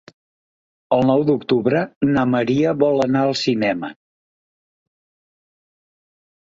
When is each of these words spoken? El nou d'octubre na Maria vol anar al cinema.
El 0.95 1.03
nou 1.09 1.25
d'octubre 1.27 1.83
na 2.17 2.25
Maria 2.31 2.73
vol 2.87 2.99
anar 3.07 3.23
al 3.29 3.37
cinema. 3.45 3.95